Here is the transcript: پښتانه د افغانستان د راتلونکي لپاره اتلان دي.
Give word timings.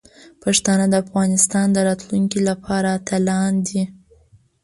پښتانه 0.43 0.85
د 0.89 0.93
افغانستان 1.03 1.65
د 1.71 1.77
راتلونکي 1.89 2.39
لپاره 2.49 2.87
اتلان 2.97 3.53
دي. 3.67 3.83